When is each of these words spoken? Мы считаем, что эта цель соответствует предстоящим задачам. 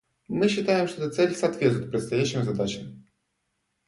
Мы 0.27 0.49
считаем, 0.49 0.87
что 0.87 1.03
эта 1.03 1.11
цель 1.11 1.35
соответствует 1.35 1.91
предстоящим 1.91 2.41
задачам. 2.43 3.03